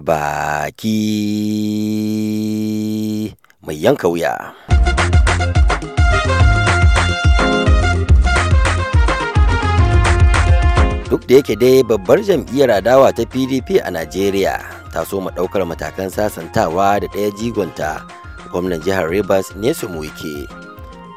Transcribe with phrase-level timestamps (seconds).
[0.00, 0.96] baki
[3.60, 4.32] mai yanka wuya.
[11.12, 14.56] Duk da yake dai babbar jam'iyyar adawa ta PDP a Najeriya
[14.94, 18.00] ta so ɗaukar matakan sasantawa da ɗaya jigonta
[18.54, 20.48] gwamnan jihar Rivers Nyesom Wike.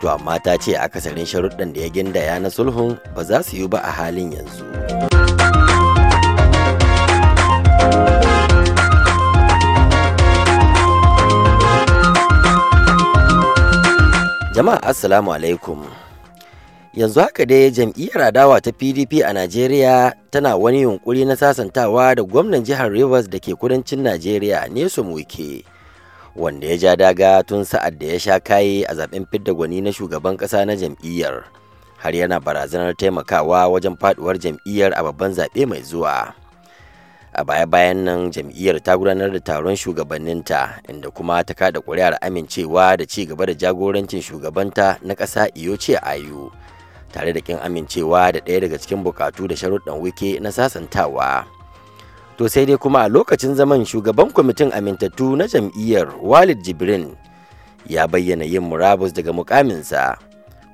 [0.01, 3.67] To amma ta ce akasarin sharuɗan da ya gindaya na sulhun ba za su yi
[3.69, 4.82] ba a halin yanzu.
[14.53, 15.81] Jama'a Assalamu alaikum.
[16.93, 22.21] Yanzu haka dai jam'iyyar adawa ta PDP a Najeriya tana wani yunkuri na sasantawa da
[22.23, 25.65] gwamnan jihar Rivers da ke kudancin Najeriya Nyesom Wike.
[26.37, 29.89] Wanda ya ja daga tun sa'ad da ya sha kayi a zaɓen fidda gwani na
[29.89, 31.49] shugaban ƙasa na jam'iyyar.
[31.97, 36.42] Har yana barazanar taimakawa wajen faduwar jam'iyyar a babban zaɓe mai zuwa.
[37.33, 42.93] A baya-bayan nan jam'iyyar ta gudanar da taron shugabanninta inda kuma ta kada kuri'ar amincewa
[42.97, 46.53] da ci gaba da jagorancin shugabanta na ƙasa iyoce ayu
[47.09, 51.45] tare da kin amincewa da ɗaya daga cikin bukatu da sharuɗan wike na sasantawa
[52.37, 57.17] to sai dai kuma a lokacin zaman shugaban kwamitin amintattu na jam'iyyar walid jibrin
[57.89, 60.21] ya bayyana yin murabus daga mukaminsa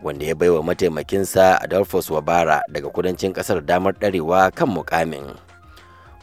[0.03, 5.39] wanda ya baiwa mataimakinsa adolphus wabara daga kudancin ƙasar damar ɗarewa kan mukamin.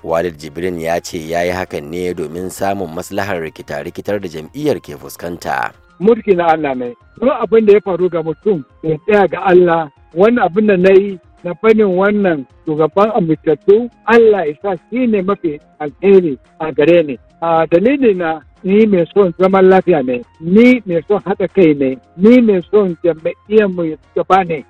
[0.06, 4.94] Walid Jibrin ya ce ya yi hakan ne domin samun maslahar rikita-rikitar da jam'iyyar ke
[4.94, 5.74] fuskanta.
[5.98, 9.90] Mulki na Allah ne, duk abin da ya faru ga mutum ya tsaya ga Allah,
[10.14, 15.22] wannan abin da na yi na fannin wannan shugaban amintattu Allah ya sa shi ne
[15.26, 17.18] mafi alheri a gare ni.
[17.42, 21.98] A dalili na ni mai son zaman lafiya ne, ni mai son haɗa kai ne,
[22.16, 23.82] ni mai son jam'iyyar mu
[24.14, 24.62] gaba ne.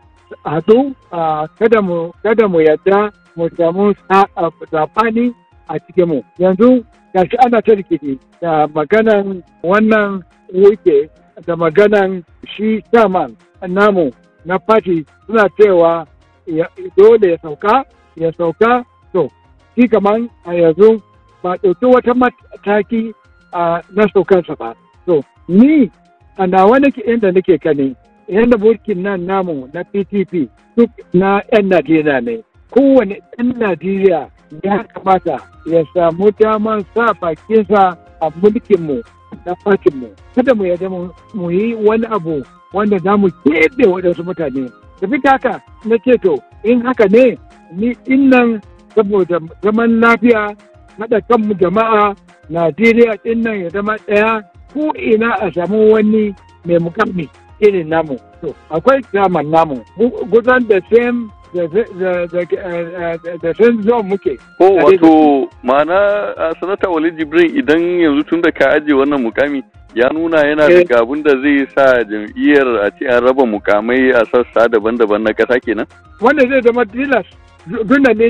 [1.61, 3.85] Kada mu kada mu yadda mu samu
[4.73, 5.25] saɓani
[5.69, 6.19] a cikin mu.
[6.39, 6.85] Yanzu
[7.15, 10.23] gashi ana ta rikici da maganan wannan
[10.55, 11.11] wuke
[11.47, 13.37] da maganan shi saman
[13.69, 14.11] namu
[14.45, 16.07] na fati suna cewa
[16.97, 17.85] dole ya sauka
[18.17, 18.85] ya sauka.
[19.13, 19.29] To
[19.77, 21.01] shi kaman a yanzu
[21.43, 23.15] ba ɗauki wata mataki
[23.95, 24.75] na saukansa ba.
[25.07, 25.91] To ni
[26.39, 27.95] a nawa nake inda nake kane
[28.29, 32.43] yadda mulkin nan namu na ptp duk na 'yan najeriya ne.
[32.71, 34.29] Kowane ɗan Najeriya
[34.63, 39.03] ya kamata ya samu daman sa bakinsa a mulkinmu
[39.45, 40.09] da fatinmu.
[40.35, 40.89] Kada mu yadda
[41.35, 44.71] mu yi wani abu wanda za mu keɓe waɗansu mutane.
[45.01, 47.39] Tafi haka na ce to in haka ne
[47.77, 48.61] ni innan
[48.95, 50.57] saboda zaman lafiya
[50.99, 52.15] haɗa kanmu jama'a
[52.51, 56.35] Najeriya ɗin nan ya zama ɗaya ko ina a samu wani
[56.65, 57.29] mai mukami
[57.61, 58.17] irin namu.
[58.41, 59.83] To akwai zaman namu.
[60.31, 61.27] Gudan da same
[63.43, 63.53] da
[63.83, 64.37] zo muke.
[64.59, 69.63] Ko wato ma'ana sanata Walid Jibrin idan yanzu tun da ka ajiye wannan mukami
[69.95, 74.25] ya nuna yana da abin da zai sa jam'iyyar a ce an raba mukamai a
[74.27, 75.87] sassa daban-daban na ƙasa kenan?
[76.21, 77.27] Wanda zai zama tilas
[77.89, 78.29] tunda ne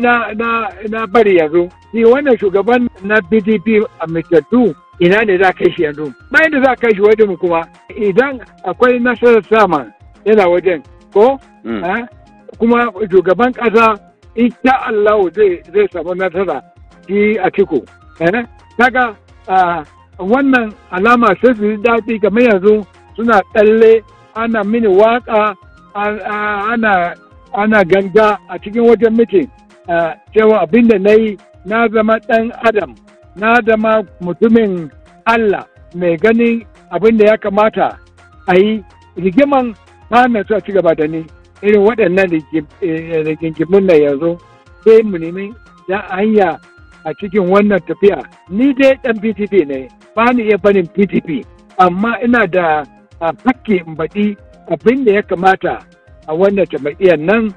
[0.88, 1.69] na bari yanzu.
[1.93, 6.12] Shi wannan shugaban na PDP a mitattu ina ne za kai shi yanzu.
[6.31, 7.66] Bayan da za kai shi wajen kuma
[7.97, 9.87] idan akwai nasarar sama
[10.25, 10.82] yana wajen
[11.12, 11.38] ko?
[12.58, 13.96] Kuma shugaban ƙasa
[14.34, 16.62] insha Allah zai samu nasara
[17.08, 17.80] shi a ciko.
[18.78, 19.14] Kaga
[20.18, 22.84] wannan alama sai su yi daɗi kamar yanzu
[23.16, 24.02] suna tsalle
[24.34, 25.54] ana mini waƙa
[27.54, 29.48] ana ganga a cikin wajen mitin
[30.34, 32.94] cewa abin da na yi na zama ɗan adam
[33.36, 34.90] na zama mutumin
[35.26, 35.64] Allah
[35.94, 37.98] mai ganin abin da ya kamata
[38.48, 38.84] a yi
[39.16, 39.74] rigiman
[40.10, 41.24] hana su a ci gaba da ni.
[41.62, 42.28] Irin waɗannan
[43.27, 44.37] rigingimun na yanzu
[44.84, 45.55] sai mu nemi
[45.89, 46.59] da hanya
[47.05, 48.19] a cikin wannan tafiya.
[48.50, 51.44] Ni dai ɗan pdp ne ba ni iya barin pdp
[51.78, 52.84] amma ina da
[53.21, 54.37] hakki in baɗi
[54.72, 55.78] abin da ya kamata
[56.27, 57.53] a wannan jama'iyyar nan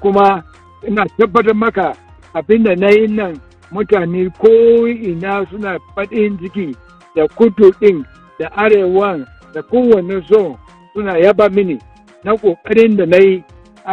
[0.00, 0.42] kuma
[0.88, 1.92] ina tabbatar maka
[2.34, 3.36] abin da na yi nan
[3.72, 6.76] mutane ko ina suna faɗin ciki
[7.16, 8.04] da kudu ɗin
[8.38, 10.56] da arewan da kowane so
[10.94, 11.78] suna yaba mini.
[12.26, 13.44] Na ƙoƙarin da na yi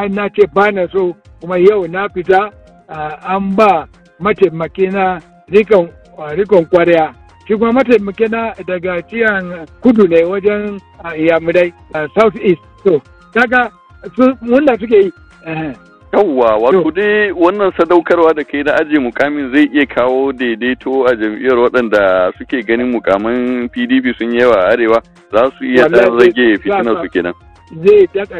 [0.09, 2.49] na ce ba na so kuma yau na fita
[3.29, 3.85] an ba
[4.19, 5.19] mataimaki na
[5.49, 7.13] rikon kwarya
[7.47, 10.79] shi kuma mataimaki na daga ciyan kudu ne wajen
[11.17, 11.73] yamurai
[12.17, 12.61] south east.
[12.83, 13.01] To
[13.33, 13.69] kaga
[14.49, 15.11] wanda suke yi.
[16.13, 21.15] Yawwa wato dai wannan sadaukarwa da kai na ajiye mukamin zai iya kawo daidaito a
[21.15, 25.01] jam'iyyar waɗanda suke ganin mukaman pdp sun yawa a arewa.
[25.31, 27.09] Za su iya rage fitinar su.
[27.09, 27.33] kenan.
[27.85, 28.39] Zai daɗa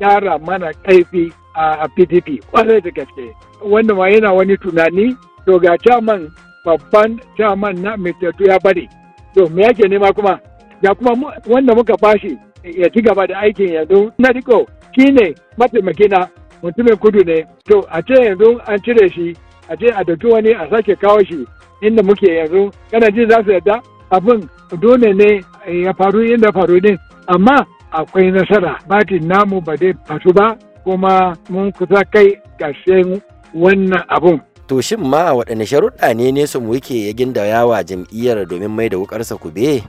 [0.00, 3.34] ƙara mana ƙaifi a PDP ƙwarai da gaske
[3.64, 5.16] wanda ma yana wani tunani
[5.46, 6.30] to ga caman
[6.64, 8.88] babban chairman na Mitetu ya bari.
[9.34, 10.38] To me yake nema kuma?
[10.82, 14.66] Ya kuma wanda muka bashi ya ci gaba da aikin yanzu na riko
[14.96, 16.28] shine mataimakina
[16.62, 17.44] mutumin kudu ne.
[17.68, 19.34] To a ce yanzu an cire shi
[19.68, 21.44] a ce a ɗauki wani a sake kawo shi
[21.82, 24.48] inda muke yanzu kana jin za su yarda abin
[24.80, 25.42] dole ne
[25.84, 26.96] ya faru inda faru ne
[27.26, 33.20] amma akwai nasara batin namu ba dai fasu ba kuma mun kusa kai ƙarshen
[33.54, 34.40] wannan abun.
[34.66, 38.88] To shin ma waɗanne sharuɗa ne ne su muke ya gindaya wa jam'iyyar domin mai
[38.88, 39.84] da wukarsa kube?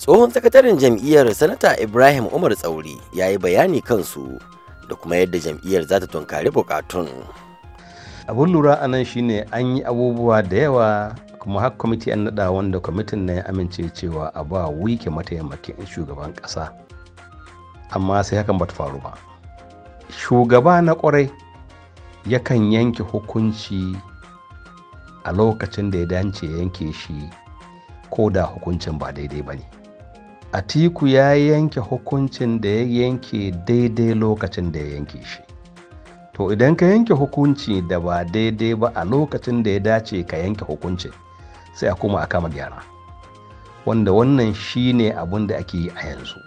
[0.00, 4.36] Tsohon sakataren jam'iyyar Sanata Ibrahim Umar Tsauri ya yi bayani kansu
[4.88, 7.08] da kuma yadda jam'iyyar za ta tunkari bukatun.
[8.28, 10.88] Abun lura a nan shine an yi abubuwa da yawa
[11.44, 15.86] kuma har kwamiti an naɗa wanda kwamitin na ya amince cewa a ba wike mataimakin
[15.86, 16.72] shugaban ƙasa.
[17.90, 19.12] Amma sai hakan ba ta faru ba.
[20.08, 21.30] Shugaba na ƙwarai
[22.26, 23.96] yakan yanke hukunci
[25.24, 27.28] a lokacin da ya dace yanke shi
[28.10, 29.68] ko da hukuncin ba daidai ba ne.
[30.52, 35.42] Atiku ya yanke hukuncin da ya yanke daidai lokacin da ya yanke shi.
[36.32, 40.36] To idan ka yanke hukunci da ba daidai ba a lokacin da ya dace ka
[40.36, 41.12] yanke hukuncin
[41.74, 42.82] sai a koma a kama gyara.
[43.86, 46.40] Wanda wannan shine abun da ake yi a yanzu.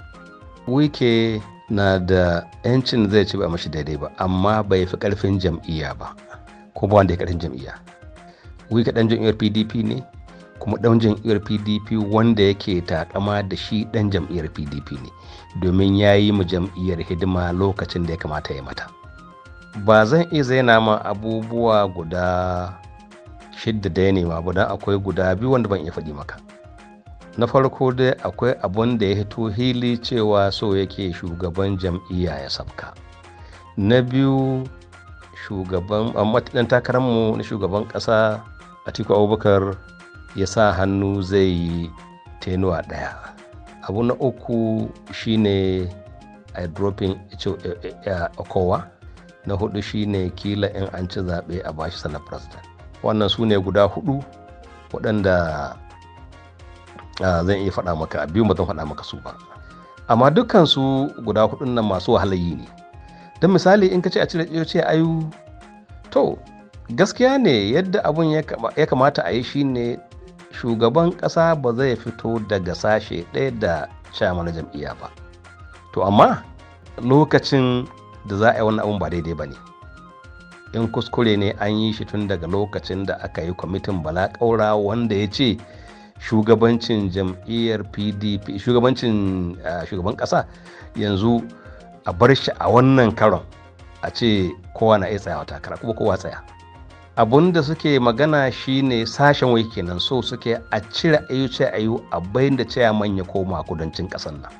[0.67, 5.93] Wike na da yancin zai ci ba mashi daidai ba amma bai fi ƙarfin jam'iyya
[5.99, 6.15] ba
[6.73, 7.73] ko ba wanda ya ƙarfin jam'iyya.
[8.71, 10.03] Wike dan jam'iyyar pdp ne
[10.59, 15.09] kuma dan jam'iyyar pdp wanda yake takama da shi dan jam'iyyar pdp ne
[15.61, 18.87] domin ya yi mu jam'iyyar hidima lokacin da ya kamata ya mata.
[19.85, 22.73] Ba zan iya zaina ma abubuwa guda
[23.57, 26.37] shidda da ya nema ba don akwai guda biyu wanda ban iya faɗi maka.
[27.37, 32.49] Na farko dai akwai abun da ya hito hili cewa so yake shugaban jam'iyya ya
[32.49, 32.93] sabka.
[33.77, 34.63] Na biyu
[35.47, 36.13] shugaban
[36.53, 38.41] ɗan takararmu na shugaban ƙasa
[38.85, 39.77] atiku abubakar
[40.35, 41.91] ya sa hannu zai yi
[42.39, 43.17] tenuwa ɗaya.
[43.89, 45.89] Abu na uku shine
[46.53, 47.17] a dropping
[48.49, 48.85] kowa.
[49.45, 52.76] Na huɗu shine kila in an ci zaɓe a bashi sanar president.
[53.03, 54.23] Wannan su ne guda huɗu
[54.93, 55.35] waɗanda
[57.21, 59.33] zan iya faɗa maka biyu ba zan faɗa maka su ba.
[60.07, 62.67] Amma dukkansu guda hudun nan masu wahalayi ne.
[63.41, 65.27] Don misali in ka ce a cire ce ayu
[66.09, 66.37] to
[66.95, 69.99] gaskiya ne yadda abun ya kamata a yi shine
[70.55, 73.73] shugaban ƙasa ba zai fito daga sashe ɗaya da
[74.43, 75.11] na jam'iyya ba.
[75.93, 76.41] To amma
[77.03, 77.85] lokacin
[78.25, 79.55] da za a yi wannan abun ba daidai ba ne.
[80.77, 84.75] In kuskure ne an yi shi tun daga lokacin da aka yi kwamitin bala ƙaura
[84.77, 85.57] wanda ya ce
[86.21, 89.57] shugabancin jam'iyyar pdp shugabancin
[89.89, 90.45] shugaban ƙasa
[90.95, 91.41] yanzu
[92.05, 93.41] a bar shi a wannan karon
[94.01, 96.41] a ce kowa na iya tsayawa takara kuma kowa tsaya.
[97.17, 102.21] Abun da suke magana shine sashen wai kenan so suke a cire ayyuce ayu a
[102.21, 104.51] bayan da cewa manya koma kudancin ƙasar nan.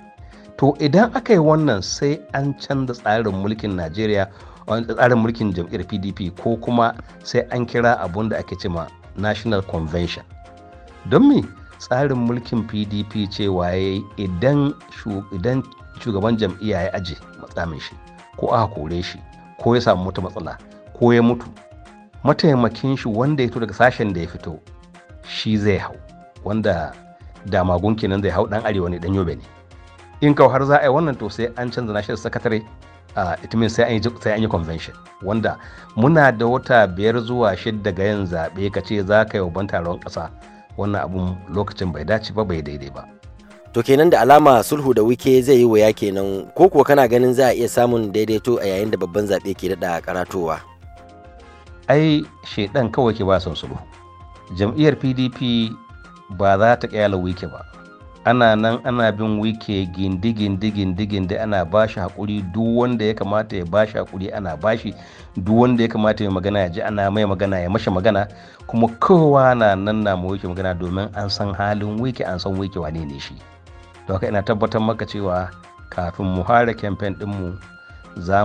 [0.57, 4.25] To idan aka yi wannan sai an canza tsarin mulkin najeriya
[4.67, 6.91] tsarin mulkin jam'iyyar pdp ko kuma
[7.23, 10.23] sai an kira abun da ake cema national convention.
[11.09, 11.41] Don me?
[11.79, 14.73] Tsarin mulkin pdp cewa ya idan
[16.03, 17.95] shugaban jam'iyya ya aje matsamin shi
[18.37, 19.19] ko aka kore shi
[19.63, 20.57] ko ya samu wata matsala
[20.99, 21.47] ko ya mutu
[22.23, 24.59] mataimakin shi wanda ya fito daga sashen da ya fito
[25.23, 25.95] shi zai hau.
[26.43, 26.91] Wanda
[27.45, 29.43] damagun kenan zai hau dan arewa ne dan yobe ne.
[30.21, 32.61] In kawai har za a yi wannan to sai an canza national uh,
[33.43, 34.95] it means sai an yi sai an yi convention.
[35.23, 35.57] Wanda
[35.95, 39.67] muna da wata biyar zuwa shidda ga yin zaɓe ka ce za ka yi babban
[39.67, 40.29] taron ƙasa.
[40.77, 43.03] Wannan abun lokacin bai dace ba bai daidai ba.
[43.73, 46.45] To kenan da alama sulhu da wike zai yi wuya kenan.
[46.55, 49.69] Ko kuwa kana ganin za a iya samun daidaito a yayin da babban zaɓe ke
[49.75, 50.61] daɗa karatowa?
[51.87, 53.77] Ai shaidan kawai ke ba son sulhu.
[54.57, 55.71] Jam'iyyar pdp
[56.37, 57.65] ba za ta kyala wike ba.
[58.27, 62.41] Ana nan ana bin wike gindi gindi gindi gindi ana ba shi haƙuri.
[62.51, 64.93] Duk wanda ya kamata ya ba shi haƙuri ana ba shi
[65.37, 68.27] duk wanda ya kamata ya magana ya ji ana mai magana ya mashi magana.
[68.67, 72.51] Kuma kowa na nan na ma wike magana domin an san halin wike an san
[72.59, 73.35] wike wane ne shi.
[74.07, 75.47] Don haka ina tabbatar maka cewa
[75.89, 77.55] kafin mu fara kamfen ɗinmu
[78.19, 78.43] za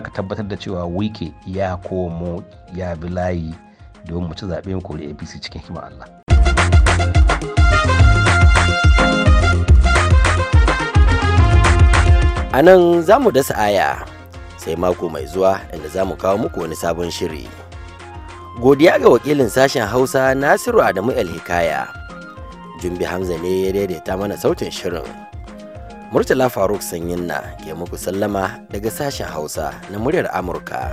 [0.00, 3.54] ka tabbatar da cewa wike ya komo ya bi layi
[4.06, 6.06] domin mu ci zaɓe mu kori apc cikin hikimar allah.
[12.50, 14.02] A nan za mu dasa aya
[14.58, 17.46] sai mako mai zuwa inda za mu kawo muku wani sabon shiri.
[18.60, 21.86] Godiya ga wakilin sashen Hausa Nasiru Adamu El Hikaya.
[22.82, 25.06] Jumbi Hamza ne ya daidaita mana sautin shirin.
[26.12, 30.90] Murtala Faruk Sanyin na ke muku sallama daga sashen Hausa na muryar Amurka.